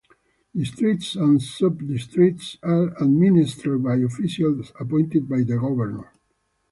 [0.55, 6.11] Districts and subdistricts are administered by officials appointed by the governor.